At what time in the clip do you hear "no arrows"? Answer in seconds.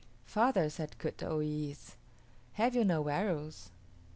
2.83-3.69